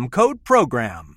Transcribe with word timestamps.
code 0.00 0.38
PROGRAM. 0.42 1.16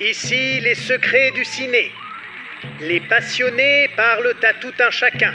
Ici 0.00 0.58
les 0.60 0.74
secrets 0.74 1.30
du 1.30 1.44
ciné. 1.44 1.92
Les 2.80 2.98
passionnés 3.00 3.88
parlent 3.96 4.34
à 4.42 4.54
tout 4.54 4.72
un 4.80 4.90
chacun. 4.90 5.34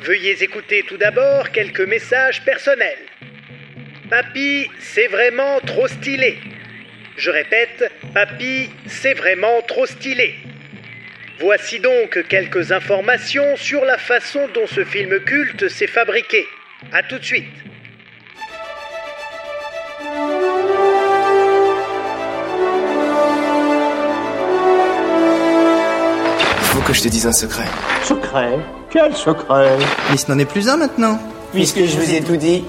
Veuillez 0.00 0.42
écouter 0.42 0.82
tout 0.88 0.96
d'abord 0.96 1.50
quelques 1.50 1.86
messages 1.86 2.42
personnels. 2.42 3.06
Papy, 4.08 4.70
c'est 4.78 5.08
vraiment 5.08 5.60
trop 5.60 5.88
stylé. 5.88 6.38
Je 7.18 7.30
répète, 7.30 7.92
Papy, 8.14 8.70
c'est 8.86 9.14
vraiment 9.14 9.60
trop 9.68 9.84
stylé. 9.84 10.36
Voici 11.38 11.80
donc 11.80 12.26
quelques 12.28 12.72
informations 12.72 13.56
sur 13.56 13.84
la 13.84 13.98
façon 13.98 14.48
dont 14.54 14.66
ce 14.66 14.84
film 14.84 15.20
culte 15.20 15.68
s'est 15.68 15.86
fabriqué. 15.86 16.46
A 16.90 17.02
tout 17.02 17.18
de 17.18 17.24
suite. 17.24 17.44
Faut 26.60 26.80
que 26.80 26.92
je 26.92 27.02
te 27.02 27.08
dise 27.08 27.26
un 27.26 27.32
secret. 27.32 27.64
Secret? 28.02 28.58
Quel 28.90 29.14
secret? 29.14 29.78
Mais 30.10 30.16
ce 30.16 30.30
n'en 30.30 30.38
est 30.38 30.44
plus 30.44 30.68
un 30.68 30.76
maintenant. 30.76 31.18
Puisque 31.52 31.84
je 31.84 31.96
vous 31.98 32.14
ai 32.14 32.22
tout 32.22 32.36
dit. 32.36 32.64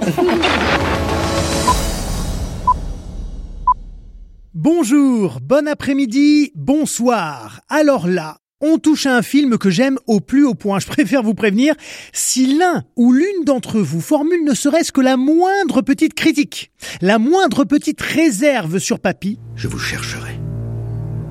Bonjour, 4.54 5.40
bon 5.42 5.68
après-midi, 5.68 6.52
bonsoir. 6.56 7.62
Alors 7.70 8.08
là, 8.08 8.38
on 8.64 8.78
touche 8.80 9.06
à 9.06 9.16
un 9.16 9.22
film 9.22 9.58
que 9.58 9.70
j'aime 9.70 10.00
au 10.08 10.20
plus 10.22 10.44
haut 10.46 10.56
point. 10.56 10.80
Je 10.80 10.88
préfère 10.88 11.22
vous 11.22 11.34
prévenir, 11.36 11.76
si 12.14 12.58
l'un 12.58 12.84
ou 12.96 13.12
l'une 13.14 13.44
d'entre 13.46 13.80
vous 13.80 14.02
formule 14.02 14.44
ne 14.44 14.54
serait-ce 14.56 14.92
que 14.92 15.02
la 15.02 15.18
moindre 15.18 15.82
petite 15.82 16.14
critique, 16.16 16.72
la 17.02 17.20
moindre 17.20 17.66
petite 17.66 18.02
réserve 18.02 18.80
sur 18.80 19.00
Papy, 19.00 19.38
Je 19.56 19.68
vous 19.68 19.80
chercherai. 19.80 20.40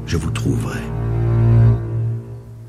Je 0.06 0.16
vous 0.16 0.30
trouverai. 0.30 0.78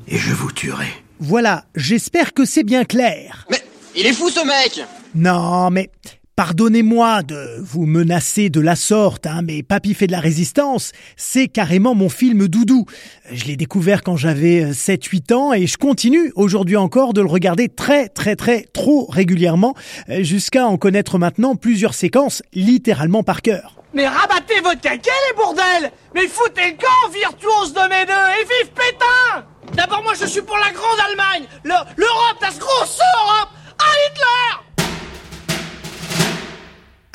Et 0.08 0.16
je 0.18 0.32
vous 0.32 0.50
tuerai. 0.52 0.88
voilà, 1.20 1.64
j'espère 1.74 2.32
que 2.34 2.44
c'est 2.44 2.62
bien 2.64 2.84
clair. 2.84 3.46
Mais 3.50 3.62
il 3.96 4.06
est 4.06 4.12
fou 4.12 4.28
ce 4.30 4.44
mec 4.46 4.84
Non, 5.14 5.70
mais 5.70 5.90
pardonnez-moi 6.36 7.22
de 7.22 7.58
vous 7.60 7.86
menacer 7.86 8.50
de 8.50 8.60
la 8.60 8.76
sorte, 8.76 9.26
hein, 9.26 9.40
mais 9.42 9.62
Papy 9.62 9.94
fait 9.94 10.06
de 10.06 10.12
la 10.12 10.20
résistance, 10.20 10.92
c'est 11.16 11.48
carrément 11.48 11.94
mon 11.94 12.08
film 12.08 12.48
doudou. 12.48 12.86
Je 13.30 13.44
l'ai 13.44 13.56
découvert 13.56 14.02
quand 14.02 14.16
j'avais 14.16 14.72
7-8 14.72 15.32
ans 15.32 15.52
et 15.52 15.66
je 15.66 15.76
continue 15.76 16.32
aujourd'hui 16.34 16.76
encore 16.76 17.12
de 17.12 17.20
le 17.20 17.28
regarder 17.28 17.68
très 17.68 18.08
très 18.08 18.36
très 18.36 18.62
trop 18.72 19.06
régulièrement, 19.08 19.74
euh, 20.08 20.22
jusqu'à 20.22 20.66
en 20.66 20.76
connaître 20.76 21.18
maintenant 21.18 21.54
plusieurs 21.56 21.94
séquences 21.94 22.42
littéralement 22.52 23.22
par 23.22 23.42
cœur. 23.42 23.76
Mais 23.94 24.08
rabattez 24.08 24.60
votre 24.60 24.80
caquet, 24.80 25.10
les 25.30 25.36
bourdels 25.36 25.92
Mais 26.16 26.26
foutez 26.26 26.72
le 26.72 26.76
camp, 26.76 27.12
virtuose 27.12 27.72
de 27.72 27.80
mes 27.88 28.04
deux, 28.06 28.12
et 28.12 28.44
vive 28.44 28.72
Pétain! 28.74 29.46
D'abord, 29.76 30.02
moi, 30.02 30.12
je 30.20 30.26
suis 30.26 30.42
pour 30.42 30.56
la 30.58 30.72
grande 30.72 30.98
Allemagne. 31.08 31.48
Le- 31.62 31.70
L'Europe, 31.96 32.38
das 32.40 32.58
grosse 32.58 32.98
Europe! 32.98 33.50
À 33.78 33.84
Hitler 34.10 34.73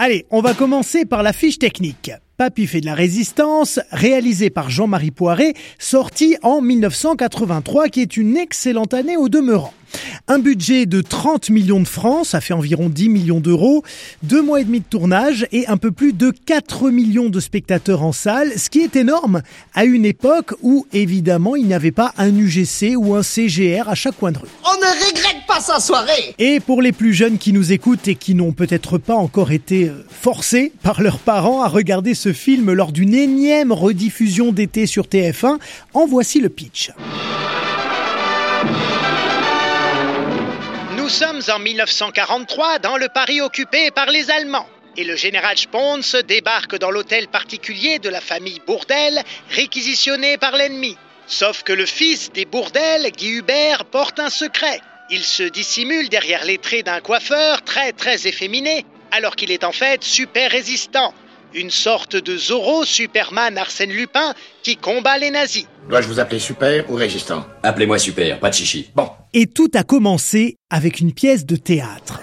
Allez, 0.02 0.26
on 0.32 0.40
va 0.40 0.54
commencer 0.54 1.04
par 1.04 1.24
la 1.24 1.34
fiche 1.34 1.60
technique. 1.60 2.10
Papy 2.40 2.68
fait 2.68 2.80
de 2.80 2.86
la 2.86 2.96
résistance, 2.96 3.82
réalisé 3.92 4.50
par 4.50 4.70
Jean-Marie 4.70 5.12
Poiret, 5.12 5.56
sorti 5.78 6.38
en 6.42 6.62
1983, 6.62 7.90
qui 7.90 8.00
est 8.00 8.16
une 8.16 8.38
excellente 8.38 8.94
année 8.94 9.18
au 9.18 9.28
demeurant. 9.28 9.74
Un 10.28 10.40
budget 10.40 10.86
de 10.86 11.02
30 11.02 11.50
millions 11.50 11.80
de 11.80 11.88
francs, 11.88 12.26
ça 12.26 12.42
fait 12.42 12.54
environ 12.54 12.90
10 12.90 13.10
millions 13.10 13.40
d'euros, 13.40 13.84
deux 14.24 14.42
mois 14.42 14.62
et 14.62 14.64
demi 14.64 14.80
de 14.80 14.86
tournage 14.86 15.48
et 15.52 15.68
un 15.68 15.78
peu 15.78 15.92
plus 15.92 16.14
de 16.14 16.32
4 16.32 16.92
millions 16.92 17.30
de 17.30 17.40
spectateurs 17.40 18.04
en 18.04 18.12
salle, 18.12 18.58
ce 18.58 18.70
qui 18.70 18.82
est 18.82 18.96
énorme 18.96 19.42
à 19.74 19.86
une 19.86 20.06
époque 20.06 20.54
où 20.62 20.86
évidemment 20.94 21.56
il 21.56 21.66
n'y 21.66 21.74
avait 21.74 21.92
pas 21.92 22.14
un 22.18 22.36
UGC 22.36 22.96
ou 22.96 23.16
un 23.16 23.24
CGR 23.24 23.90
à 23.90 23.96
chaque 23.96 24.18
coin 24.18 24.32
de 24.32 24.38
rue. 24.38 24.48
On 24.64 24.78
ne 24.78 25.08
regrette 25.08 25.46
pas 25.48 25.60
sa 25.60 25.80
soirée 25.80 26.36
Et 26.38 26.60
pour 26.60 26.82
les 26.82 26.92
plus 26.92 27.14
jeunes 27.14 27.38
qui 27.38 27.54
nous 27.54 27.72
écoutent 27.72 28.08
et 28.08 28.16
qui 28.16 28.36
n'ont 28.36 28.52
peut-être 28.52 28.98
pas 28.98 29.16
encore 29.16 29.52
été 29.52 29.90
euh, 29.90 30.06
forcés 30.10 30.72
par 30.84 31.02
leurs 31.02 31.20
parents 31.20 31.64
à 31.64 31.68
regarder 31.68 32.14
ce 32.14 32.29
film 32.34 32.72
lors 32.72 32.92
d'une 32.92 33.14
énième 33.14 33.72
rediffusion 33.72 34.52
d'été 34.52 34.86
sur 34.86 35.06
TF1, 35.06 35.58
en 35.94 36.06
voici 36.06 36.40
le 36.40 36.50
pitch. 36.50 36.92
Nous 40.98 41.10
sommes 41.10 41.42
en 41.52 41.60
1943 41.60 42.80
dans 42.80 42.98
le 42.98 43.08
Paris 43.12 43.42
occupé 43.42 43.90
par 43.92 44.08
les 44.08 44.30
Allemands. 44.30 44.68
Et 44.98 45.04
le 45.04 45.16
général 45.16 45.58
Spons 45.58 46.02
débarque 46.28 46.78
dans 46.78 46.92
l'hôtel 46.92 47.28
particulier 47.28 48.00
de 48.00 48.10
la 48.10 48.22
famille 48.22 48.62
Bourdelle, 48.68 49.24
réquisitionné 49.50 50.38
par 50.38 50.56
l'ennemi. 50.56 50.98
Sauf 51.26 51.64
que 51.64 51.74
le 51.74 51.86
fils 51.86 52.32
des 52.32 52.46
Bourdelle, 52.46 53.12
Guy 53.16 53.38
Hubert, 53.38 53.86
porte 53.86 54.20
un 54.20 54.30
secret. 54.30 54.82
Il 55.10 55.24
se 55.24 55.44
dissimule 55.44 56.10
derrière 56.10 56.44
les 56.44 56.58
traits 56.58 56.86
d'un 56.86 57.00
coiffeur 57.00 57.64
très 57.64 57.92
très 57.94 58.28
efféminé, 58.28 58.86
alors 59.12 59.36
qu'il 59.36 59.52
est 59.52 59.64
en 59.64 59.72
fait 59.72 60.04
super 60.04 60.52
résistant. 60.52 61.14
Une 61.56 61.72
sorte 61.72 62.16
de 62.16 62.38
Zorro 62.38 62.86
Superman 62.86 63.58
Arsène 63.58 63.92
Lupin 63.92 64.36
qui 64.62 64.78
combat 64.78 65.18
les 65.18 65.32
nazis. 65.32 65.66
Dois-je 65.90 66.08
vous 66.08 66.20
appeler 66.20 66.38
super 66.38 66.88
ou 66.92 66.94
résistant 66.94 67.44
Appelez-moi 67.64 67.98
super, 67.98 68.40
pas 68.40 68.50
de 68.50 68.54
chichi. 68.54 68.92
Bon, 68.96 69.10
Et 69.34 69.48
tout 69.48 69.72
a 69.74 69.84
commencé 69.84 70.58
avec 70.70 71.00
une 71.00 71.12
pièce 71.12 71.48
de 71.48 71.56
théâtre. 71.56 72.22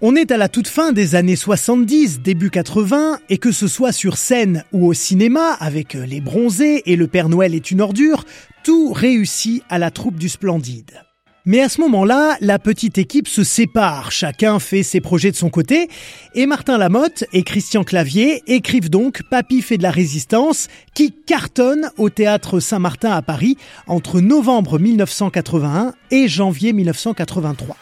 On 0.00 0.16
est 0.16 0.30
à 0.30 0.38
la 0.38 0.48
toute 0.48 0.68
fin 0.68 0.92
des 0.92 1.16
années 1.16 1.36
70, 1.36 2.20
début 2.20 2.50
80, 2.50 3.18
et 3.28 3.36
que 3.36 3.52
ce 3.52 3.68
soit 3.68 3.92
sur 3.92 4.16
scène 4.16 4.64
ou 4.72 4.86
au 4.86 4.94
cinéma, 4.94 5.52
avec 5.60 5.94
les 5.94 6.20
bronzés 6.20 6.82
et 6.86 6.96
le 6.96 7.08
Père 7.08 7.28
Noël 7.28 7.54
est 7.54 7.70
une 7.70 7.82
ordure, 7.82 8.24
tout 8.62 8.92
réussit 8.92 9.62
à 9.68 9.78
la 9.78 9.90
troupe 9.90 10.16
du 10.16 10.30
Splendide. 10.30 11.02
Mais 11.48 11.60
à 11.60 11.68
ce 11.68 11.80
moment-là, 11.82 12.36
la 12.40 12.58
petite 12.58 12.98
équipe 12.98 13.28
se 13.28 13.44
sépare, 13.44 14.10
chacun 14.10 14.58
fait 14.58 14.82
ses 14.82 15.00
projets 15.00 15.30
de 15.30 15.36
son 15.36 15.48
côté, 15.48 15.88
et 16.34 16.44
Martin 16.44 16.76
Lamotte 16.76 17.22
et 17.32 17.44
Christian 17.44 17.84
Clavier 17.84 18.42
écrivent 18.48 18.90
donc 18.90 19.22
Papy 19.30 19.62
fait 19.62 19.78
de 19.78 19.84
la 19.84 19.92
résistance, 19.92 20.66
qui 20.92 21.12
cartonne 21.12 21.88
au 21.98 22.10
théâtre 22.10 22.58
Saint-Martin 22.58 23.12
à 23.12 23.22
Paris 23.22 23.56
entre 23.86 24.20
novembre 24.20 24.80
1981 24.80 25.94
et 26.10 26.26
janvier 26.26 26.72
1983. 26.72 27.76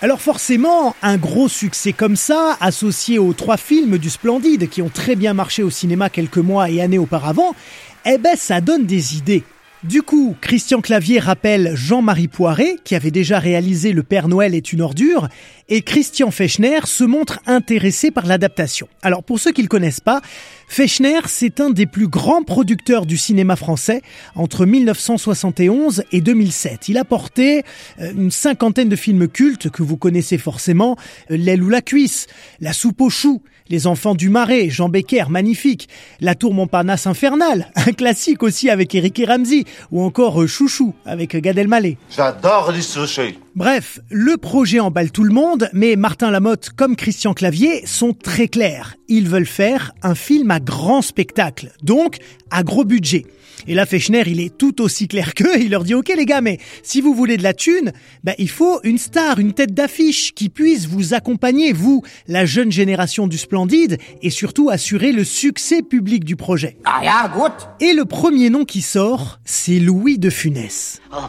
Alors 0.00 0.20
forcément, 0.20 0.94
un 1.02 1.16
gros 1.16 1.48
succès 1.48 1.92
comme 1.92 2.14
ça, 2.14 2.56
associé 2.60 3.18
aux 3.18 3.32
trois 3.32 3.56
films 3.56 3.98
du 3.98 4.10
Splendide 4.10 4.68
qui 4.68 4.80
ont 4.80 4.90
très 4.90 5.16
bien 5.16 5.34
marché 5.34 5.64
au 5.64 5.70
cinéma 5.70 6.08
quelques 6.08 6.38
mois 6.38 6.70
et 6.70 6.80
années 6.80 6.98
auparavant, 6.98 7.52
eh 8.06 8.16
ben 8.18 8.36
ça 8.36 8.60
donne 8.60 8.86
des 8.86 9.16
idées. 9.16 9.42
Du 9.84 10.00
coup, 10.00 10.34
Christian 10.40 10.80
Clavier 10.80 11.18
rappelle 11.18 11.72
Jean-Marie 11.74 12.28
Poiret, 12.28 12.78
qui 12.84 12.94
avait 12.94 13.10
déjà 13.10 13.38
réalisé 13.38 13.92
Le 13.92 14.02
Père 14.02 14.28
Noël 14.28 14.54
est 14.54 14.72
une 14.72 14.80
ordure, 14.80 15.28
et 15.68 15.82
Christian 15.82 16.30
Fechner 16.30 16.80
se 16.84 17.04
montre 17.04 17.40
intéressé 17.46 18.10
par 18.10 18.26
l'adaptation. 18.26 18.88
Alors 19.02 19.22
pour 19.22 19.38
ceux 19.38 19.52
qui 19.52 19.60
ne 19.60 19.66
le 19.66 19.68
connaissent 19.68 20.00
pas, 20.00 20.20
Fechner, 20.68 21.20
c'est 21.26 21.60
un 21.60 21.70
des 21.70 21.86
plus 21.86 22.08
grands 22.08 22.42
producteurs 22.42 23.06
du 23.06 23.16
cinéma 23.16 23.56
français 23.56 24.02
entre 24.34 24.66
1971 24.66 26.04
et 26.12 26.20
2007. 26.20 26.88
Il 26.88 26.98
a 26.98 27.04
porté 27.04 27.62
euh, 28.00 28.12
une 28.12 28.30
cinquantaine 28.30 28.88
de 28.88 28.96
films 28.96 29.28
cultes 29.28 29.70
que 29.70 29.82
vous 29.82 29.96
connaissez 29.96 30.38
forcément, 30.38 30.96
euh, 31.30 31.36
L'aile 31.36 31.62
ou 31.62 31.68
la 31.68 31.82
cuisse, 31.82 32.26
La 32.60 32.72
soupe 32.72 33.00
aux 33.00 33.10
choux, 33.10 33.42
Les 33.68 33.86
enfants 33.86 34.14
du 34.14 34.28
marais, 34.28 34.70
Jean 34.70 34.88
Becker, 34.88 35.24
magnifique, 35.28 35.88
La 36.20 36.34
tour 36.34 36.54
Montparnasse 36.54 37.06
infernale, 37.06 37.70
un 37.76 37.92
classique 37.92 38.42
aussi 38.42 38.70
avec 38.70 38.94
Eric 38.94 39.18
et 39.20 39.26
Ramsey, 39.26 39.64
ou 39.90 40.02
encore 40.02 40.42
euh, 40.42 40.46
Chouchou 40.46 40.94
avec 41.04 41.36
Gad 41.36 41.58
Elmaleh. 41.58 41.96
J'adore 42.10 42.72
les 42.72 42.82
sushis. 42.82 43.38
Bref, 43.56 44.00
le 44.10 44.36
projet 44.36 44.80
emballe 44.80 45.12
tout 45.12 45.22
le 45.22 45.32
monde, 45.32 45.70
mais 45.72 45.94
Martin 45.94 46.32
Lamotte 46.32 46.70
comme 46.74 46.96
Christian 46.96 47.34
Clavier 47.34 47.86
sont 47.86 48.12
très 48.12 48.48
clairs. 48.48 48.96
Ils 49.06 49.28
veulent 49.28 49.46
faire 49.46 49.92
un 50.02 50.16
film 50.16 50.50
à 50.50 50.58
grand 50.58 51.02
spectacle, 51.02 51.70
donc 51.80 52.18
à 52.50 52.64
gros 52.64 52.84
budget. 52.84 53.26
Et 53.68 53.74
là, 53.74 53.86
Fechner, 53.86 54.24
il 54.26 54.40
est 54.40 54.58
tout 54.58 54.82
aussi 54.82 55.06
clair 55.06 55.34
qu'eux. 55.36 55.60
Il 55.60 55.70
leur 55.70 55.84
dit, 55.84 55.94
OK, 55.94 56.12
les 56.16 56.26
gars, 56.26 56.40
mais 56.40 56.58
si 56.82 57.00
vous 57.00 57.14
voulez 57.14 57.36
de 57.36 57.44
la 57.44 57.54
thune, 57.54 57.92
bah, 58.24 58.34
il 58.38 58.50
faut 58.50 58.80
une 58.82 58.98
star, 58.98 59.38
une 59.38 59.52
tête 59.52 59.72
d'affiche 59.72 60.34
qui 60.34 60.48
puisse 60.48 60.86
vous 60.86 61.14
accompagner, 61.14 61.72
vous, 61.72 62.02
la 62.26 62.46
jeune 62.46 62.72
génération 62.72 63.28
du 63.28 63.38
Splendide, 63.38 63.98
et 64.20 64.30
surtout 64.30 64.68
assurer 64.68 65.12
le 65.12 65.22
succès 65.22 65.82
public 65.82 66.24
du 66.24 66.34
projet. 66.34 66.76
Ah 66.84 67.02
ja, 67.04 67.28
gut. 67.32 67.86
Et 67.86 67.92
le 67.92 68.04
premier 68.04 68.50
nom 68.50 68.64
qui 68.64 68.82
sort, 68.82 69.38
c'est 69.44 69.78
Louis 69.78 70.18
de 70.18 70.28
Funès. 70.28 71.00
Oh, 71.12 71.20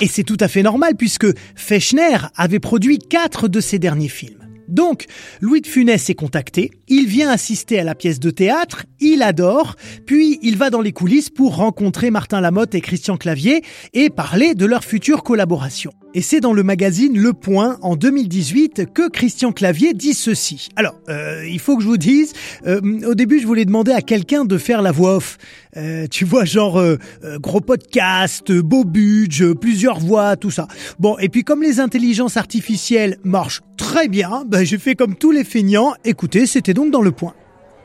Et 0.00 0.06
c'est 0.06 0.22
tout 0.22 0.36
à 0.40 0.48
fait 0.48 0.62
normal 0.62 0.94
puisque 0.96 1.26
Fechner 1.56 2.16
avait 2.36 2.60
produit 2.60 2.98
quatre 2.98 3.48
de 3.48 3.60
ses 3.60 3.78
derniers 3.78 4.08
films. 4.08 4.38
Donc, 4.68 5.06
Louis 5.40 5.62
de 5.62 5.66
Funès 5.66 6.10
est 6.10 6.14
contacté, 6.14 6.70
il 6.88 7.06
vient 7.06 7.30
assister 7.30 7.80
à 7.80 7.84
la 7.84 7.94
pièce 7.94 8.20
de 8.20 8.30
théâtre, 8.30 8.84
il 9.00 9.22
adore, 9.22 9.76
puis 10.06 10.38
il 10.42 10.58
va 10.58 10.68
dans 10.68 10.82
les 10.82 10.92
coulisses 10.92 11.30
pour 11.30 11.56
rencontrer 11.56 12.10
Martin 12.10 12.42
Lamotte 12.42 12.74
et 12.74 12.82
Christian 12.82 13.16
Clavier 13.16 13.62
et 13.94 14.10
parler 14.10 14.54
de 14.54 14.66
leur 14.66 14.84
future 14.84 15.22
collaboration. 15.22 15.92
Et 16.14 16.22
c'est 16.22 16.40
dans 16.40 16.54
le 16.54 16.62
magazine 16.62 17.18
Le 17.18 17.34
Point 17.34 17.76
en 17.82 17.94
2018 17.94 18.94
que 18.94 19.10
Christian 19.10 19.52
Clavier 19.52 19.92
dit 19.92 20.14
ceci. 20.14 20.70
Alors, 20.74 20.94
euh, 21.10 21.46
il 21.46 21.58
faut 21.58 21.76
que 21.76 21.82
je 21.82 21.88
vous 21.88 21.98
dise, 21.98 22.32
euh, 22.66 22.80
au 23.06 23.14
début 23.14 23.40
je 23.40 23.46
voulais 23.46 23.66
demander 23.66 23.92
à 23.92 24.00
quelqu'un 24.00 24.46
de 24.46 24.56
faire 24.56 24.80
la 24.80 24.90
voix 24.90 25.16
off. 25.16 25.36
Euh, 25.76 26.06
tu 26.10 26.24
vois, 26.24 26.46
genre 26.46 26.78
euh, 26.78 26.96
gros 27.38 27.60
podcast, 27.60 28.50
beau 28.50 28.84
budget, 28.84 29.54
plusieurs 29.54 30.00
voix, 30.00 30.36
tout 30.36 30.50
ça. 30.50 30.66
Bon, 30.98 31.18
et 31.18 31.28
puis 31.28 31.44
comme 31.44 31.62
les 31.62 31.78
intelligences 31.78 32.38
artificielles 32.38 33.18
marchent 33.22 33.60
très 33.76 34.08
bien, 34.08 34.44
ben, 34.46 34.64
j'ai 34.64 34.78
fait 34.78 34.94
comme 34.94 35.14
tous 35.14 35.30
les 35.30 35.44
feignants. 35.44 35.92
Écoutez, 36.06 36.46
c'était 36.46 36.74
donc 36.74 36.90
dans 36.90 37.02
Le 37.02 37.12
Point. 37.12 37.34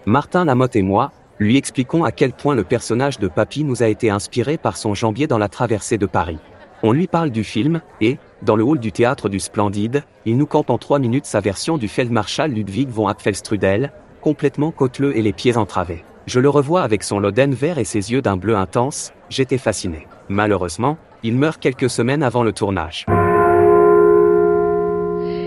Martin 0.05 0.45
Lamotte 0.45 0.77
et 0.77 0.81
moi, 0.81 1.11
lui 1.39 1.57
expliquons 1.57 2.05
à 2.05 2.13
quel 2.13 2.31
point 2.31 2.55
le 2.55 2.63
personnage 2.63 3.19
de 3.19 3.27
Papy 3.27 3.65
nous 3.65 3.83
a 3.83 3.87
été 3.87 4.09
inspiré 4.09 4.57
par 4.57 4.77
son 4.77 4.93
jambier 4.93 5.27
dans 5.27 5.37
la 5.37 5.49
traversée 5.49 5.97
de 5.97 6.05
Paris. 6.05 6.37
On 6.85 6.91
lui 6.91 7.07
parle 7.07 7.29
du 7.29 7.45
film, 7.45 7.79
et, 8.01 8.17
dans 8.41 8.57
le 8.57 8.63
hall 8.65 8.77
du 8.77 8.91
théâtre 8.91 9.29
du 9.29 9.39
Splendide, 9.39 10.03
il 10.25 10.35
nous 10.37 10.45
campe 10.45 10.69
en 10.69 10.77
trois 10.77 10.99
minutes 10.99 11.25
sa 11.25 11.39
version 11.39 11.77
du 11.77 11.87
Feldmarschall 11.87 12.51
Ludwig 12.51 12.89
von 12.89 13.07
Apfelstrudel, 13.07 13.93
complètement 14.19 14.71
côteleux 14.71 15.15
et 15.15 15.21
les 15.21 15.31
pieds 15.31 15.55
entravés. 15.55 16.03
Je 16.27 16.41
le 16.41 16.49
revois 16.49 16.81
avec 16.81 17.03
son 17.03 17.19
loden 17.19 17.53
vert 17.53 17.77
et 17.77 17.85
ses 17.85 18.11
yeux 18.11 18.21
d'un 18.21 18.35
bleu 18.35 18.57
intense, 18.57 19.13
j'étais 19.29 19.57
fasciné. 19.57 20.07
Malheureusement, 20.27 20.97
il 21.23 21.37
meurt 21.37 21.57
quelques 21.57 21.89
semaines 21.89 22.21
avant 22.21 22.43
le 22.43 22.51
tournage. 22.51 23.05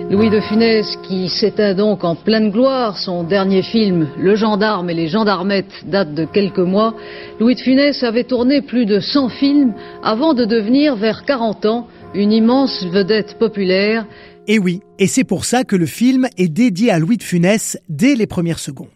Louis 0.08 0.30
de 0.30 0.38
Funès, 0.38 0.96
qui 1.02 1.28
s'éteint 1.28 1.74
donc 1.74 2.04
en 2.04 2.14
pleine 2.14 2.52
gloire, 2.52 2.96
son 2.96 3.24
dernier 3.24 3.62
film, 3.62 4.08
Le 4.16 4.36
gendarme 4.36 4.88
et 4.88 4.94
les 4.94 5.08
gendarmettes, 5.08 5.84
date 5.84 6.14
de 6.14 6.24
quelques 6.24 6.58
mois. 6.58 6.94
Louis 7.40 7.56
de 7.56 7.60
Funès 7.60 8.04
avait 8.04 8.22
tourné 8.22 8.62
plus 8.62 8.86
de 8.86 9.00
100 9.00 9.30
films 9.30 9.74
avant 10.04 10.32
de 10.32 10.44
devenir, 10.44 10.94
vers 10.94 11.24
40 11.24 11.66
ans, 11.66 11.88
une 12.14 12.30
immense 12.30 12.86
vedette 12.86 13.36
populaire. 13.38 14.06
Et 14.46 14.60
oui, 14.60 14.80
et 15.00 15.08
c'est 15.08 15.24
pour 15.24 15.44
ça 15.44 15.64
que 15.64 15.74
le 15.74 15.86
film 15.86 16.28
est 16.38 16.48
dédié 16.48 16.92
à 16.92 17.00
Louis 17.00 17.16
de 17.16 17.24
Funès 17.24 17.76
dès 17.88 18.14
les 18.14 18.28
premières 18.28 18.60
secondes. 18.60 18.86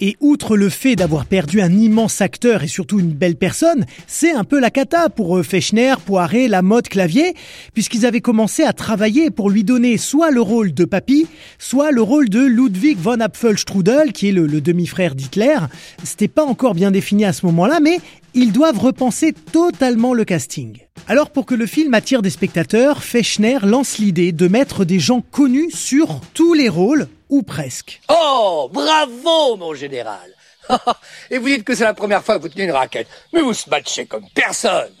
Et 0.00 0.16
outre 0.20 0.56
le 0.56 0.68
fait 0.68 0.94
d'avoir 0.94 1.24
perdu 1.24 1.60
un 1.60 1.72
immense 1.72 2.20
acteur 2.20 2.62
et 2.62 2.68
surtout 2.68 3.00
une 3.00 3.12
belle 3.12 3.36
personne, 3.36 3.86
c'est 4.06 4.32
un 4.32 4.44
peu 4.44 4.60
la 4.60 4.70
cata 4.70 5.08
pour 5.08 5.42
Fechner, 5.44 5.94
Poiré, 6.04 6.48
Lamotte, 6.48 6.88
Clavier, 6.88 7.34
puisqu'ils 7.72 8.04
avaient 8.04 8.20
commencé 8.20 8.62
à 8.62 8.72
travailler 8.72 9.30
pour 9.30 9.48
lui 9.48 9.64
donner 9.64 9.96
soit 9.96 10.30
le 10.30 10.42
rôle 10.42 10.74
de 10.74 10.84
Papy, 10.84 11.26
soit 11.58 11.92
le 11.92 12.02
rôle 12.02 12.28
de 12.28 12.40
Ludwig 12.40 12.98
von 12.98 13.20
Apfelstrudel, 13.20 14.12
qui 14.12 14.28
est 14.28 14.32
le, 14.32 14.46
le 14.46 14.60
demi-frère 14.60 15.14
d'Hitler. 15.14 15.56
C'était 16.04 16.28
pas 16.28 16.44
encore 16.44 16.74
bien 16.74 16.90
défini 16.90 17.24
à 17.24 17.32
ce 17.32 17.46
moment-là, 17.46 17.80
mais 17.80 17.98
ils 18.34 18.52
doivent 18.52 18.78
repenser 18.78 19.32
totalement 19.32 20.12
le 20.12 20.24
casting. 20.24 20.78
Alors 21.08 21.30
pour 21.30 21.46
que 21.46 21.54
le 21.54 21.66
film 21.66 21.94
attire 21.94 22.20
des 22.20 22.30
spectateurs, 22.30 23.02
Fechner 23.02 23.58
lance 23.62 23.98
l'idée 23.98 24.32
de 24.32 24.48
mettre 24.48 24.84
des 24.84 24.98
gens 24.98 25.22
connus 25.22 25.70
sur 25.72 26.20
tous 26.34 26.52
les 26.52 26.68
rôles, 26.68 27.08
ou 27.28 27.42
presque. 27.42 28.00
Oh, 28.08 28.68
bravo, 28.72 29.56
mon 29.56 29.74
général. 29.74 30.30
Et 31.30 31.38
vous 31.38 31.46
dites 31.46 31.64
que 31.64 31.74
c'est 31.74 31.84
la 31.84 31.94
première 31.94 32.24
fois 32.24 32.36
que 32.36 32.42
vous 32.42 32.48
tenez 32.48 32.64
une 32.64 32.72
raquette. 32.72 33.08
Mais 33.32 33.40
vous 33.40 33.54
se 33.54 33.68
matchez 33.70 34.06
comme 34.06 34.26
personne. 34.34 34.92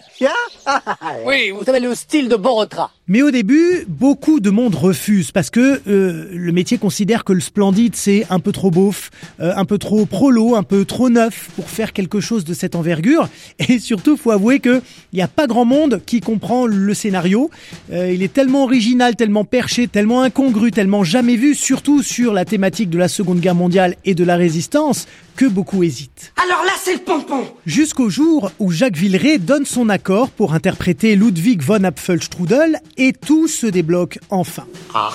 Oui, 1.24 1.50
vous 1.50 1.68
avez 1.68 1.80
le 1.80 1.94
style 1.94 2.28
de 2.28 2.36
Borotra. 2.36 2.90
Mais 3.08 3.22
au 3.22 3.30
début, 3.30 3.84
beaucoup 3.86 4.40
de 4.40 4.50
monde 4.50 4.74
refuse 4.74 5.30
parce 5.30 5.48
que 5.48 5.80
euh, 5.86 6.28
le 6.32 6.50
métier 6.50 6.76
considère 6.76 7.22
que 7.22 7.32
le 7.32 7.38
splendide 7.38 7.94
c'est 7.94 8.26
un 8.30 8.40
peu 8.40 8.50
trop 8.50 8.72
beauf, 8.72 9.12
euh, 9.38 9.52
un 9.54 9.64
peu 9.64 9.78
trop 9.78 10.06
prolo, 10.06 10.56
un 10.56 10.64
peu 10.64 10.84
trop 10.84 11.08
neuf 11.08 11.48
pour 11.54 11.70
faire 11.70 11.92
quelque 11.92 12.18
chose 12.18 12.44
de 12.44 12.52
cette 12.52 12.74
envergure. 12.74 13.28
Et 13.60 13.78
surtout, 13.78 14.16
faut 14.16 14.32
avouer 14.32 14.58
que 14.58 14.82
il 15.12 15.16
n'y 15.16 15.22
a 15.22 15.28
pas 15.28 15.46
grand 15.46 15.64
monde 15.64 16.02
qui 16.04 16.18
comprend 16.18 16.66
le 16.66 16.94
scénario. 16.94 17.48
Euh, 17.92 18.10
il 18.10 18.24
est 18.24 18.32
tellement 18.32 18.64
original, 18.64 19.14
tellement 19.14 19.44
perché, 19.44 19.86
tellement 19.86 20.22
incongru, 20.22 20.72
tellement 20.72 21.04
jamais 21.04 21.36
vu, 21.36 21.54
surtout 21.54 22.02
sur 22.02 22.32
la 22.32 22.44
thématique 22.44 22.90
de 22.90 22.98
la 22.98 23.06
Seconde 23.06 23.38
Guerre 23.38 23.54
mondiale 23.54 23.94
et 24.04 24.16
de 24.16 24.24
la 24.24 24.34
résistance, 24.34 25.06
que 25.36 25.44
beaucoup 25.44 25.84
hésitent. 25.84 26.32
Alors 26.42 26.64
là, 26.64 26.72
c'est 26.82 26.94
le 26.94 27.00
pompon. 27.00 27.44
Jusqu'au 27.66 28.10
jour 28.10 28.50
où 28.58 28.72
Jacques 28.72 28.96
Villeray 28.96 29.38
donne 29.38 29.66
son 29.66 29.88
accord 29.90 30.30
pour 30.30 30.54
interpréter 30.54 31.14
Ludwig 31.14 31.62
von 31.62 31.84
Apfelstrudel 31.84 32.80
et 32.96 33.12
tout 33.12 33.48
se 33.48 33.66
débloque 33.66 34.18
enfin. 34.30 34.66
Ah, 34.94 35.12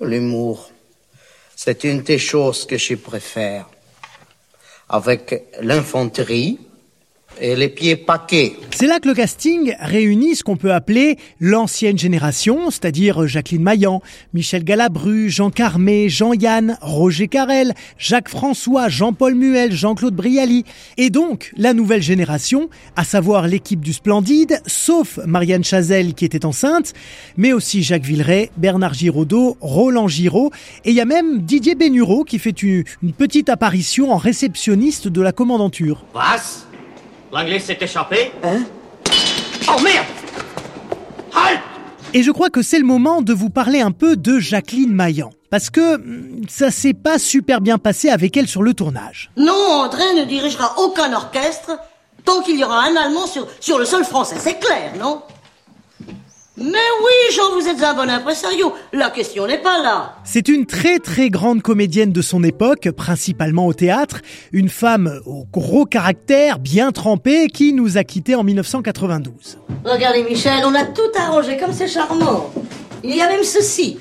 l'humour, 0.00 0.70
c'est 1.54 1.84
une 1.84 2.02
des 2.02 2.18
choses 2.18 2.66
que 2.66 2.76
je 2.76 2.94
préfère. 2.94 3.68
Avec 4.88 5.44
l'infanterie 5.60 6.60
et 7.40 7.56
les 7.56 7.68
pieds 7.68 7.96
paquets. 7.96 8.54
C'est 8.74 8.86
là 8.86 9.00
que 9.00 9.08
le 9.08 9.14
casting 9.14 9.74
réunit 9.80 10.36
ce 10.36 10.44
qu'on 10.44 10.56
peut 10.56 10.72
appeler 10.72 11.16
l'ancienne 11.40 11.98
génération, 11.98 12.70
c'est-à-dire 12.70 13.26
Jacqueline 13.26 13.62
Maillan, 13.62 14.02
Michel 14.34 14.64
Galabru, 14.64 15.30
Jean 15.30 15.50
Carmé, 15.50 16.08
Jean-Yann, 16.08 16.78
Roger 16.80 17.28
Carrel, 17.28 17.74
Jacques 17.98 18.28
François, 18.28 18.88
Jean-Paul 18.88 19.34
Muel, 19.34 19.72
Jean-Claude 19.72 20.14
Brialy, 20.14 20.64
et 20.96 21.10
donc 21.10 21.52
la 21.56 21.72
nouvelle 21.72 22.02
génération, 22.02 22.68
à 22.96 23.04
savoir 23.04 23.46
l'équipe 23.46 23.80
du 23.80 23.92
Splendide, 23.92 24.60
sauf 24.66 25.18
Marianne 25.26 25.64
Chazelle 25.64 26.14
qui 26.14 26.24
était 26.24 26.44
enceinte, 26.44 26.92
mais 27.36 27.52
aussi 27.52 27.82
Jacques 27.82 28.04
Villeray, 28.04 28.50
Bernard 28.56 28.94
Giraudot, 28.94 29.56
Roland 29.60 30.08
Giraud, 30.08 30.50
et 30.84 30.90
il 30.90 30.96
y 30.96 31.00
a 31.00 31.04
même 31.04 31.42
Didier 31.42 31.74
Bénureau 31.74 32.24
qui 32.24 32.38
fait 32.38 32.62
une, 32.62 32.84
une 33.02 33.12
petite 33.12 33.48
apparition 33.48 34.12
en 34.12 34.16
réceptionniste 34.16 35.08
de 35.08 35.20
la 35.20 35.32
commandanture. 35.32 36.04
L'anglais 37.32 37.58
s'est 37.58 37.78
échappé 37.80 38.32
Hein? 38.42 38.60
Oh 39.68 39.80
merde 39.82 40.06
Halt 41.34 41.60
Et 42.14 42.22
je 42.22 42.30
crois 42.30 42.50
que 42.50 42.62
c'est 42.62 42.78
le 42.78 42.84
moment 42.84 43.22
de 43.22 43.32
vous 43.32 43.50
parler 43.50 43.80
un 43.80 43.90
peu 43.90 44.16
de 44.16 44.38
Jacqueline 44.38 44.92
Maillan. 44.92 45.30
Parce 45.50 45.70
que 45.70 45.96
hum, 45.96 46.42
ça 46.48 46.70
s'est 46.70 46.94
pas 46.94 47.18
super 47.18 47.60
bien 47.60 47.78
passé 47.78 48.08
avec 48.08 48.36
elle 48.36 48.48
sur 48.48 48.62
le 48.62 48.74
tournage. 48.74 49.30
Non, 49.36 49.52
André 49.84 50.04
ne 50.18 50.24
dirigera 50.24 50.74
aucun 50.78 51.12
orchestre 51.12 51.78
tant 52.24 52.42
qu'il 52.42 52.58
y 52.58 52.64
aura 52.64 52.84
un 52.84 52.96
Allemand 52.96 53.26
sur, 53.26 53.46
sur 53.60 53.78
le 53.78 53.84
sol 53.84 54.04
français. 54.04 54.36
C'est 54.38 54.58
clair, 54.58 54.92
non? 54.98 55.22
Jean, 57.34 57.52
vous 57.52 57.66
êtes 57.66 57.82
un 57.82 57.94
bon 57.94 58.08
impresario. 58.08 58.72
La 58.92 59.10
question 59.10 59.46
n'est 59.46 59.58
pas 59.58 59.82
là. 59.82 60.16
C'est 60.24 60.48
une 60.48 60.66
très 60.66 60.98
très 60.98 61.30
grande 61.30 61.62
comédienne 61.62 62.12
de 62.12 62.22
son 62.22 62.44
époque, 62.44 62.90
principalement 62.90 63.66
au 63.66 63.72
théâtre, 63.72 64.20
une 64.52 64.68
femme 64.68 65.20
au 65.26 65.44
gros 65.52 65.86
caractère, 65.86 66.58
bien 66.58 66.92
trempée, 66.92 67.48
qui 67.48 67.72
nous 67.72 67.98
a 67.98 68.04
quittés 68.04 68.34
en 68.34 68.44
1992. 68.44 69.58
Regardez, 69.84 70.24
Michel, 70.24 70.62
on 70.64 70.74
a 70.74 70.84
tout 70.84 71.02
arrangé 71.18 71.56
comme 71.56 71.72
c'est 71.72 71.88
charmant. 71.88 72.50
Il 73.02 73.16
y 73.16 73.20
a 73.20 73.28
même 73.28 73.44
ceci. 73.44 73.98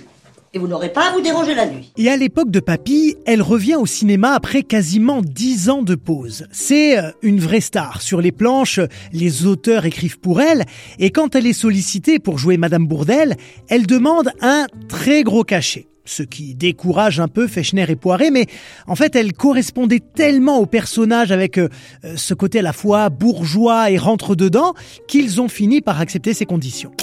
Et 0.55 0.57
vous 0.57 0.69
n'aurez 0.69 0.93
pas 0.93 1.09
à 1.09 1.11
vous 1.11 1.19
déranger 1.19 1.53
la 1.53 1.65
nuit. 1.65 1.91
Et 1.97 2.09
à 2.09 2.15
l'époque 2.15 2.49
de 2.49 2.61
Papy, 2.61 3.17
elle 3.25 3.41
revient 3.41 3.75
au 3.75 3.85
cinéma 3.85 4.31
après 4.31 4.63
quasiment 4.63 5.21
dix 5.21 5.69
ans 5.69 5.81
de 5.81 5.95
pause. 5.95 6.47
C'est 6.53 6.97
euh, 6.97 7.11
une 7.21 7.41
vraie 7.41 7.59
star. 7.59 8.01
Sur 8.01 8.21
les 8.21 8.31
planches, 8.31 8.79
les 9.11 9.45
auteurs 9.45 9.83
écrivent 9.83 10.17
pour 10.17 10.39
elle, 10.39 10.63
et 10.97 11.11
quand 11.11 11.35
elle 11.35 11.45
est 11.45 11.51
sollicitée 11.51 12.19
pour 12.19 12.37
jouer 12.37 12.55
Madame 12.55 12.87
Bourdelle, 12.87 13.35
elle 13.67 13.85
demande 13.85 14.31
un 14.39 14.67
très 14.87 15.23
gros 15.23 15.43
cachet. 15.43 15.89
Ce 16.05 16.23
qui 16.23 16.55
décourage 16.55 17.19
un 17.19 17.27
peu 17.27 17.47
Fechner 17.47 17.87
et 17.89 17.97
Poiré, 17.97 18.31
mais 18.31 18.45
en 18.87 18.95
fait 18.95 19.13
elle 19.17 19.33
correspondait 19.33 19.99
tellement 19.99 20.59
au 20.59 20.67
personnage 20.67 21.33
avec 21.33 21.57
euh, 21.57 21.67
ce 22.15 22.33
côté 22.33 22.59
à 22.59 22.61
la 22.61 22.71
fois 22.71 23.09
bourgeois 23.09 23.91
et 23.91 23.97
rentre-dedans 23.97 24.73
qu'ils 25.09 25.41
ont 25.41 25.49
fini 25.49 25.81
par 25.81 25.99
accepter 25.99 26.33
ces 26.33 26.45
conditions. 26.45 26.93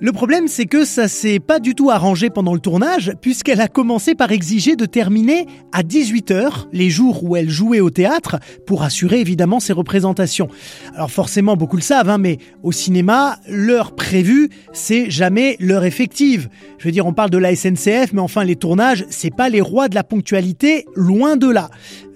Le 0.00 0.10
problème, 0.10 0.48
c'est 0.48 0.66
que 0.66 0.84
ça 0.84 1.06
s'est 1.06 1.38
pas 1.38 1.60
du 1.60 1.76
tout 1.76 1.88
arrangé 1.88 2.28
pendant 2.28 2.52
le 2.52 2.58
tournage, 2.58 3.12
puisqu'elle 3.20 3.60
a 3.60 3.68
commencé 3.68 4.16
par 4.16 4.32
exiger 4.32 4.74
de 4.74 4.86
terminer 4.86 5.46
à 5.72 5.82
18h, 5.82 6.66
les 6.72 6.90
jours 6.90 7.22
où 7.22 7.36
elle 7.36 7.48
jouait 7.48 7.80
au 7.80 7.90
théâtre, 7.90 8.36
pour 8.66 8.82
assurer 8.82 9.20
évidemment 9.20 9.60
ses 9.60 9.72
représentations. 9.72 10.48
Alors 10.94 11.12
forcément, 11.12 11.56
beaucoup 11.56 11.76
le 11.76 11.82
savent, 11.82 12.10
hein, 12.10 12.18
mais 12.18 12.38
au 12.64 12.72
cinéma, 12.72 13.38
l'heure 13.48 13.94
prévue, 13.94 14.50
c'est 14.72 15.10
jamais 15.10 15.56
l'heure 15.60 15.84
effective. 15.84 16.48
Je 16.78 16.86
veux 16.86 16.92
dire, 16.92 17.06
on 17.06 17.12
parle 17.12 17.30
de 17.30 17.38
la 17.38 17.54
SNCF, 17.54 18.12
mais 18.12 18.20
enfin, 18.20 18.42
les 18.42 18.56
tournages, 18.56 19.06
c'est 19.10 19.34
pas 19.34 19.48
les 19.48 19.60
rois 19.60 19.88
de 19.88 19.94
la 19.94 20.04
ponctualité, 20.04 20.86
loin 20.96 21.36
de 21.36 21.48
là 21.48 21.70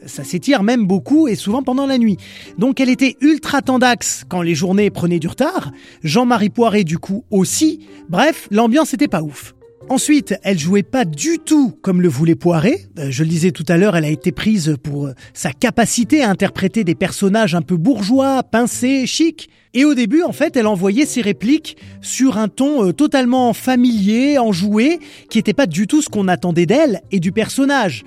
ça 0.07 0.25
s'étire 0.25 0.63
même 0.63 0.87
beaucoup 0.87 1.29
et 1.29 1.35
souvent 1.35 1.63
pendant 1.63 1.87
la 1.87 1.99
nuit. 1.99 2.17
Donc 2.59 2.81
elle 2.81 2.91
était 2.91 3.17
ultra 3.21 3.63
tendax 3.63 4.25
quand 4.29 4.43
les 4.43 4.55
journées 4.55 4.91
prenaient 4.91 5.19
du 5.19 5.29
retard, 5.29 5.73
Jean-Marie 6.03 6.51
Poiré 6.51 6.85
du 6.85 6.99
coup 6.99 7.25
aussi, 7.31 7.81
bref, 8.09 8.49
l'ambiance 8.51 8.95
était 8.95 9.09
pas 9.09 9.23
ouf. 9.23 9.55
Ensuite, 9.91 10.35
elle 10.43 10.59
jouait 10.59 10.83
pas 10.83 11.07
du 11.07 11.39
tout 11.39 11.73
comme 11.81 12.03
le 12.03 12.09
voulait 12.09 12.35
Poiré. 12.35 12.87
Euh, 12.99 13.07
je 13.11 13.23
le 13.23 13.31
disais 13.31 13.53
tout 13.53 13.65
à 13.69 13.79
l'heure, 13.79 13.97
elle 13.97 14.05
a 14.05 14.11
été 14.11 14.33
prise 14.33 14.77
pour 14.83 15.07
euh, 15.07 15.15
sa 15.33 15.53
capacité 15.53 16.23
à 16.23 16.29
interpréter 16.29 16.85
des 16.85 16.95
personnages 16.95 17.55
un 17.55 17.63
peu 17.63 17.79
bourgeois, 17.79 18.43
pincés, 18.43 19.07
chics. 19.07 19.49
Et 19.73 19.87
au 19.87 19.95
début, 19.95 20.23
en 20.23 20.33
fait, 20.33 20.57
elle 20.59 20.67
envoyait 20.67 21.07
ses 21.07 21.23
répliques 21.23 21.79
sur 22.03 22.37
un 22.37 22.49
ton 22.49 22.89
euh, 22.89 22.93
totalement 22.93 23.55
familier, 23.55 24.37
enjoué, 24.37 24.99
qui 25.31 25.39
n'était 25.39 25.55
pas 25.55 25.67
du 25.67 25.87
tout 25.87 26.03
ce 26.03 26.11
qu'on 26.11 26.29
attendait 26.29 26.67
d'elle 26.67 27.01
et 27.11 27.19
du 27.19 27.33
personnage. 27.33 28.05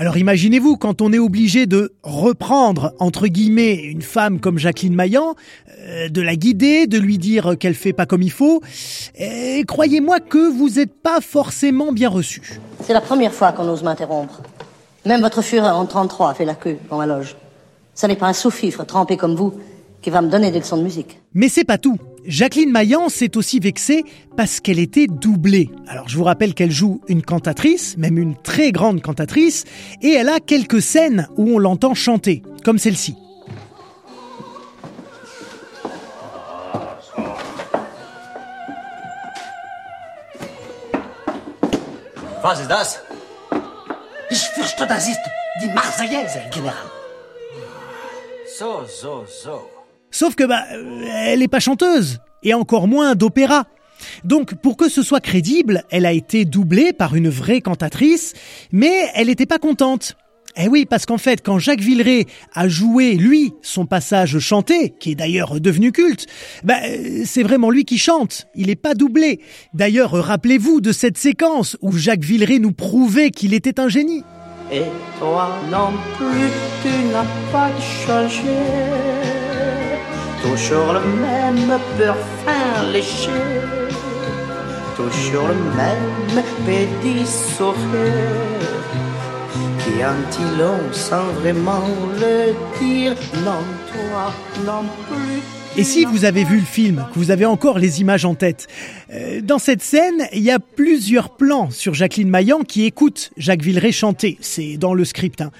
Alors 0.00 0.16
imaginez-vous 0.16 0.78
quand 0.78 1.02
on 1.02 1.12
est 1.12 1.18
obligé 1.18 1.66
de 1.66 1.92
reprendre, 2.02 2.94
entre 3.00 3.26
guillemets, 3.26 3.74
une 3.74 4.00
femme 4.00 4.40
comme 4.40 4.56
Jacqueline 4.56 4.94
Maillan, 4.94 5.34
euh, 5.80 6.08
de 6.08 6.22
la 6.22 6.36
guider, 6.36 6.86
de 6.86 6.96
lui 6.96 7.18
dire 7.18 7.58
qu'elle 7.60 7.74
fait 7.74 7.92
pas 7.92 8.06
comme 8.06 8.22
il 8.22 8.30
faut, 8.30 8.62
et 9.14 9.62
croyez-moi 9.68 10.20
que 10.20 10.50
vous 10.50 10.70
n'êtes 10.70 10.94
pas 10.94 11.20
forcément 11.20 11.92
bien 11.92 12.08
reçu. 12.08 12.58
C'est 12.82 12.94
la 12.94 13.02
première 13.02 13.34
fois 13.34 13.52
qu'on 13.52 13.68
ose 13.68 13.82
m'interrompre. 13.82 14.40
Même 15.04 15.20
votre 15.20 15.42
Führer 15.42 15.68
en 15.68 15.84
33 15.84 16.30
a 16.30 16.34
fait 16.34 16.46
la 16.46 16.54
queue 16.54 16.78
dans 16.88 16.96
ma 16.96 17.04
loge. 17.04 17.36
Ce 17.94 18.06
n'est 18.06 18.16
pas 18.16 18.28
un 18.28 18.32
sous-fifre 18.32 18.86
trempé 18.86 19.18
comme 19.18 19.34
vous 19.34 19.52
qui 20.02 20.10
va 20.10 20.22
me 20.22 20.28
donner 20.28 20.50
des 20.50 20.60
leçons 20.60 20.76
de 20.76 20.82
musique. 20.82 21.20
Mais 21.34 21.48
c'est 21.48 21.64
pas 21.64 21.78
tout. 21.78 21.98
Jacqueline 22.26 22.70
Maillan 22.70 23.08
s'est 23.08 23.36
aussi 23.36 23.60
vexée 23.60 24.04
parce 24.36 24.60
qu'elle 24.60 24.78
était 24.78 25.06
doublée. 25.06 25.70
Alors 25.88 26.08
je 26.08 26.16
vous 26.16 26.24
rappelle 26.24 26.54
qu'elle 26.54 26.70
joue 26.70 27.00
une 27.08 27.22
cantatrice, 27.22 27.96
même 27.96 28.18
une 28.18 28.36
très 28.36 28.72
grande 28.72 29.00
cantatrice, 29.00 29.64
et 30.02 30.10
elle 30.10 30.28
a 30.28 30.40
quelques 30.40 30.82
scènes 30.82 31.28
où 31.36 31.54
on 31.54 31.58
l'entend 31.58 31.94
chanter, 31.94 32.42
comme 32.64 32.78
celle-ci. 32.78 33.16
Was 42.42 42.58
ist 42.58 42.70
das? 42.70 42.98
Ich 44.30 44.48
fürchte, 44.54 44.86
das 44.86 45.08
ist 45.08 45.20
die 45.60 45.68
Marseillaise, 45.74 46.38
General. 46.50 46.74
So, 48.46 48.86
so, 48.86 49.26
so. 49.26 49.79
Sauf 50.10 50.34
que 50.34 50.44
bah, 50.44 50.64
elle 51.14 51.40
n'est 51.40 51.48
pas 51.48 51.60
chanteuse, 51.60 52.20
et 52.42 52.54
encore 52.54 52.88
moins 52.88 53.14
d'opéra. 53.14 53.66
Donc, 54.24 54.54
pour 54.54 54.76
que 54.76 54.88
ce 54.88 55.02
soit 55.02 55.20
crédible, 55.20 55.84
elle 55.90 56.06
a 56.06 56.12
été 56.12 56.44
doublée 56.44 56.92
par 56.92 57.14
une 57.14 57.28
vraie 57.28 57.60
cantatrice, 57.60 58.32
mais 58.72 59.08
elle 59.14 59.26
n'était 59.26 59.46
pas 59.46 59.58
contente. 59.58 60.16
Eh 60.56 60.68
oui, 60.68 60.84
parce 60.84 61.06
qu'en 61.06 61.18
fait, 61.18 61.42
quand 61.42 61.58
Jacques 61.58 61.80
Villeray 61.80 62.26
a 62.54 62.68
joué, 62.68 63.14
lui, 63.14 63.52
son 63.62 63.86
passage 63.86 64.38
chanté, 64.40 64.94
qui 64.98 65.12
est 65.12 65.14
d'ailleurs 65.14 65.60
devenu 65.60 65.92
culte, 65.92 66.26
bah, 66.64 66.78
c'est 67.24 67.44
vraiment 67.44 67.70
lui 67.70 67.84
qui 67.84 67.98
chante. 67.98 68.48
Il 68.56 68.66
n'est 68.66 68.76
pas 68.76 68.94
doublé. 68.94 69.40
D'ailleurs, 69.74 70.10
rappelez-vous 70.10 70.80
de 70.80 70.92
cette 70.92 71.18
séquence 71.18 71.76
où 71.82 71.92
Jacques 71.92 72.24
Villeray 72.24 72.58
nous 72.58 72.72
prouvait 72.72 73.30
qu'il 73.30 73.54
était 73.54 73.78
un 73.78 73.88
génie. 73.88 74.24
Et 74.72 74.82
toi 75.18 75.58
non 75.70 75.92
plus, 76.16 76.50
tu 76.82 77.12
n'as 77.12 77.26
pas 77.52 77.70
changé. 78.06 79.29
Toujours 80.42 80.94
le 80.94 81.00
même 81.00 81.78
parfum 81.98 82.92
léché, 82.92 83.30
toujours 84.96 85.48
le 85.48 85.54
même 85.76 86.44
petit 86.64 87.26
sourire. 87.26 87.76
Qui 89.80 90.04
en 90.04 90.58
long 90.58 90.92
sans 90.92 91.24
vraiment 91.40 91.82
le 92.18 92.54
dire, 92.78 93.14
non 93.44 93.62
toi 93.92 94.32
non 94.64 94.84
plus. 95.08 95.42
Et 95.76 95.84
si 95.84 96.04
vous 96.04 96.24
avez 96.24 96.44
vu 96.44 96.58
le 96.58 96.66
film, 96.66 97.06
que 97.12 97.18
vous 97.18 97.30
avez 97.30 97.46
encore 97.46 97.78
les 97.78 98.00
images 98.00 98.24
en 98.24 98.34
tête, 98.34 98.66
euh, 99.12 99.40
dans 99.40 99.58
cette 99.58 99.82
scène, 99.82 100.26
il 100.32 100.42
y 100.42 100.50
a 100.50 100.58
plusieurs 100.58 101.30
plans 101.30 101.70
sur 101.70 101.94
Jacqueline 101.94 102.28
Maillan 102.28 102.60
qui 102.60 102.84
écoute 102.84 103.30
Jacques 103.36 103.62
Villeray 103.62 103.92
chanter. 103.92 104.36
C'est 104.40 104.76
dans 104.76 104.94
le 104.94 105.04
script. 105.04 105.40
Hein 105.42 105.50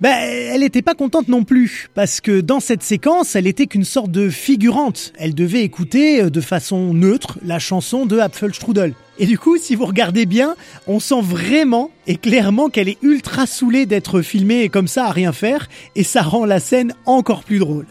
ben, 0.00 0.12
elle 0.12 0.60
n'était 0.60 0.82
pas 0.82 0.94
contente 0.94 1.26
non 1.26 1.42
plus, 1.42 1.88
parce 1.94 2.20
que 2.20 2.40
dans 2.40 2.60
cette 2.60 2.84
séquence, 2.84 3.34
elle 3.34 3.48
était 3.48 3.66
qu'une 3.66 3.84
sorte 3.84 4.12
de 4.12 4.30
figurante. 4.30 5.12
Elle 5.18 5.34
devait 5.34 5.62
écouter 5.62 6.22
euh, 6.22 6.30
de 6.30 6.40
façon 6.40 6.94
neutre 6.94 7.38
la 7.44 7.58
chanson 7.58 8.06
de 8.06 8.18
Apfelstrudel. 8.18 8.94
Et 9.18 9.26
du 9.26 9.38
coup, 9.38 9.56
si 9.56 9.74
vous 9.74 9.86
regardez 9.86 10.24
bien, 10.24 10.54
on 10.86 11.00
sent 11.00 11.20
vraiment 11.20 11.90
et 12.06 12.16
clairement 12.16 12.68
qu'elle 12.68 12.88
est 12.88 13.02
ultra 13.02 13.46
saoulée 13.46 13.86
d'être 13.86 14.22
filmée 14.22 14.68
comme 14.68 14.86
ça 14.86 15.06
à 15.06 15.10
rien 15.10 15.32
faire, 15.32 15.68
et 15.96 16.04
ça 16.04 16.22
rend 16.22 16.44
la 16.44 16.60
scène 16.60 16.94
encore 17.04 17.42
plus 17.42 17.58
drôle. 17.58 17.86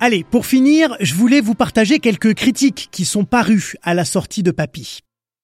Allez, 0.00 0.24
pour 0.28 0.46
finir, 0.46 0.96
je 0.98 1.14
voulais 1.14 1.40
vous 1.40 1.54
partager 1.54 2.00
quelques 2.00 2.34
critiques 2.34 2.88
qui 2.90 3.04
sont 3.04 3.24
parues 3.24 3.74
à 3.84 3.94
la 3.94 4.04
sortie 4.04 4.42
de 4.42 4.50
Papy. 4.50 4.98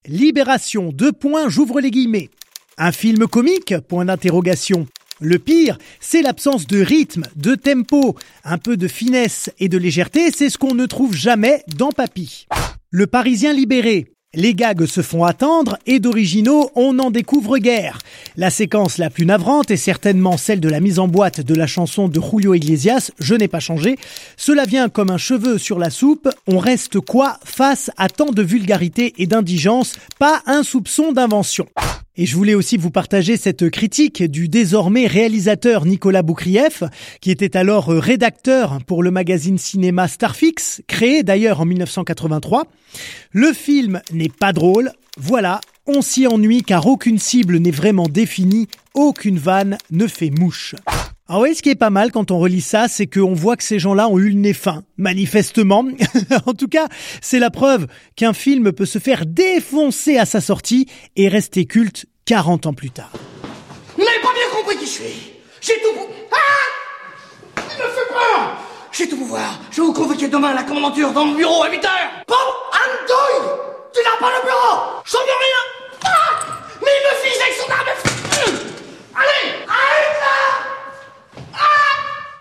Libération, 0.05 0.91
deux 0.91 1.13
points, 1.13 1.47
j'ouvre 1.47 1.79
les 1.79 1.91
guillemets. 1.91 2.29
Un 2.77 2.91
film 2.91 3.27
comique, 3.27 3.73
point 3.87 4.03
d'interrogation. 4.03 4.87
Le 5.23 5.37
pire, 5.37 5.77
c'est 5.99 6.23
l'absence 6.23 6.65
de 6.65 6.81
rythme, 6.81 7.21
de 7.35 7.53
tempo, 7.53 8.15
un 8.43 8.57
peu 8.57 8.75
de 8.75 8.87
finesse 8.87 9.51
et 9.59 9.69
de 9.69 9.77
légèreté, 9.77 10.31
c'est 10.31 10.49
ce 10.49 10.57
qu'on 10.57 10.73
ne 10.73 10.87
trouve 10.87 11.15
jamais 11.15 11.63
dans 11.77 11.91
Papy. 11.91 12.47
Le 12.89 13.05
Parisien 13.05 13.53
libéré. 13.53 14.07
Les 14.33 14.55
gags 14.55 14.85
se 14.85 15.01
font 15.01 15.23
attendre 15.23 15.77
et 15.85 15.99
d'originaux, 15.99 16.71
on 16.73 16.93
n'en 16.93 17.11
découvre 17.11 17.59
guère. 17.59 17.99
La 18.35 18.49
séquence 18.49 18.97
la 18.97 19.11
plus 19.11 19.27
navrante 19.27 19.69
est 19.69 19.77
certainement 19.77 20.37
celle 20.37 20.59
de 20.59 20.69
la 20.69 20.79
mise 20.79 20.97
en 20.97 21.07
boîte 21.07 21.41
de 21.41 21.53
la 21.53 21.67
chanson 21.67 22.07
de 22.07 22.19
Julio 22.19 22.55
Iglesias, 22.55 23.11
Je 23.19 23.35
n'ai 23.35 23.47
pas 23.47 23.59
changé. 23.59 23.97
Cela 24.37 24.63
vient 24.63 24.89
comme 24.89 25.11
un 25.11 25.17
cheveu 25.17 25.59
sur 25.59 25.77
la 25.77 25.91
soupe. 25.91 26.29
On 26.47 26.57
reste 26.57 26.99
quoi 26.99 27.39
face 27.43 27.91
à 27.97 28.09
tant 28.09 28.31
de 28.31 28.41
vulgarité 28.41 29.13
et 29.17 29.27
d'indigence? 29.27 29.97
Pas 30.17 30.41
un 30.47 30.63
soupçon 30.63 31.11
d'invention. 31.11 31.67
Et 32.17 32.25
je 32.25 32.35
voulais 32.35 32.55
aussi 32.55 32.75
vous 32.75 32.91
partager 32.91 33.37
cette 33.37 33.69
critique 33.69 34.21
du 34.21 34.49
désormais 34.49 35.07
réalisateur 35.07 35.85
Nicolas 35.85 36.23
Boukrieff, 36.23 36.83
qui 37.21 37.31
était 37.31 37.55
alors 37.55 37.87
rédacteur 37.87 38.79
pour 38.85 39.01
le 39.01 39.11
magazine 39.11 39.57
cinéma 39.57 40.09
Starfix, 40.09 40.81
créé 40.87 41.23
d'ailleurs 41.23 41.61
en 41.61 41.65
1983. 41.65 42.65
Le 43.31 43.53
film 43.53 44.01
n'est 44.11 44.27
pas 44.29 44.51
drôle, 44.51 44.91
voilà, 45.17 45.61
on 45.87 46.01
s'y 46.01 46.27
ennuie 46.27 46.63
car 46.63 46.85
aucune 46.87 47.17
cible 47.17 47.57
n'est 47.57 47.71
vraiment 47.71 48.07
définie, 48.07 48.67
aucune 48.93 49.39
vanne 49.39 49.77
ne 49.89 50.07
fait 50.07 50.31
mouche. 50.31 50.75
Ah 51.33 51.39
oui, 51.39 51.55
ce 51.55 51.61
qui 51.61 51.69
est 51.69 51.75
pas 51.75 51.89
mal 51.89 52.11
quand 52.11 52.29
on 52.29 52.39
relit 52.39 52.59
ça, 52.59 52.89
c'est 52.89 53.07
qu'on 53.07 53.33
voit 53.33 53.55
que 53.55 53.63
ces 53.63 53.79
gens-là 53.79 54.09
ont 54.09 54.19
eu 54.19 54.31
le 54.31 54.35
nez 54.35 54.51
fin, 54.51 54.83
manifestement. 54.97 55.85
en 56.45 56.53
tout 56.53 56.67
cas, 56.67 56.89
c'est 57.21 57.39
la 57.39 57.49
preuve 57.49 57.87
qu'un 58.17 58.33
film 58.33 58.73
peut 58.73 58.85
se 58.85 58.99
faire 58.99 59.25
défoncer 59.25 60.17
à 60.17 60.25
sa 60.25 60.41
sortie 60.41 60.89
et 61.15 61.29
rester 61.29 61.63
culte 61.63 62.05
40 62.25 62.65
ans 62.65 62.73
plus 62.73 62.91
tard. 62.91 63.13
Vous 63.95 64.03
n'avez 64.03 64.19
pas 64.19 64.33
bien 64.33 64.59
compris 64.59 64.75
qui 64.75 64.85
je 64.85 64.91
suis 64.91 65.31
J'ai 65.61 65.75
tout... 65.75 65.93
pour... 65.95 66.09
Ah 66.33 67.61
Il 67.77 67.81
me 67.81 67.89
fait 67.89 68.09
peur 68.09 68.57
J'ai 68.91 69.07
tout 69.07 69.15
pouvoir. 69.15 69.57
Je 69.71 69.79
vais 69.79 69.87
vous 69.87 69.93
convoquer 69.93 70.27
demain 70.27 70.49
à 70.49 70.55
la 70.55 70.63
commandanture 70.63 71.13
dans 71.13 71.23
mon 71.23 71.35
bureau 71.35 71.63
à 71.63 71.71
8 71.71 71.77
heures. 71.77 72.11
Bon, 72.27 72.35
Antoine 72.73 73.57
Tu 73.93 74.01
n'as 74.03 74.19
pas 74.19 74.33
le 74.35 74.45
bureau 74.45 75.01
Je 75.05 75.11
sens 75.11 75.21
rien 75.21 76.03
ah 76.03 76.39
Mais 76.81 76.89
il 76.91 77.07
me 77.07 77.31
vise 77.31 77.41
avec 77.41 77.53
son 77.53 77.71
arme 77.71 77.87
Allez 79.15 79.70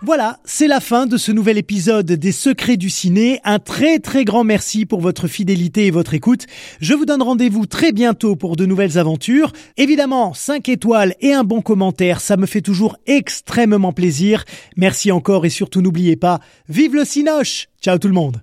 voilà, 0.02 0.38
c'est 0.44 0.66
la 0.66 0.80
fin 0.80 1.06
de 1.06 1.18
ce 1.18 1.30
nouvel 1.30 1.58
épisode 1.58 2.06
des 2.06 2.32
Secrets 2.32 2.78
du 2.78 2.88
Ciné. 2.88 3.38
Un 3.44 3.58
très 3.58 3.98
très 3.98 4.24
grand 4.24 4.44
merci 4.44 4.86
pour 4.86 5.00
votre 5.00 5.28
fidélité 5.28 5.86
et 5.86 5.90
votre 5.90 6.14
écoute. 6.14 6.46
Je 6.80 6.94
vous 6.94 7.04
donne 7.04 7.22
rendez-vous 7.22 7.66
très 7.66 7.92
bientôt 7.92 8.34
pour 8.34 8.56
de 8.56 8.64
nouvelles 8.64 8.96
aventures. 8.96 9.52
Évidemment, 9.76 10.32
5 10.32 10.70
étoiles 10.70 11.14
et 11.20 11.34
un 11.34 11.44
bon 11.44 11.60
commentaire, 11.60 12.20
ça 12.20 12.38
me 12.38 12.46
fait 12.46 12.62
toujours 12.62 12.96
extrêmement 13.06 13.92
plaisir. 13.92 14.44
Merci 14.76 15.12
encore 15.12 15.44
et 15.44 15.50
surtout 15.50 15.82
n'oubliez 15.82 16.16
pas, 16.16 16.40
vive 16.68 16.94
le 16.94 17.04
Cinoche 17.04 17.68
Ciao 17.82 17.98
tout 17.98 18.08
le 18.08 18.14
monde. 18.14 18.42